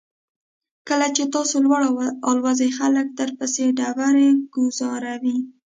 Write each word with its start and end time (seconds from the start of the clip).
کله 0.87 1.07
چې 1.15 1.23
تاسو 1.35 1.55
لوړ 1.65 1.81
الوځئ 2.29 2.69
خلک 2.79 3.07
درپسې 3.19 3.63
ډبرې 3.77 4.29
ګوزاروي. 4.53 5.37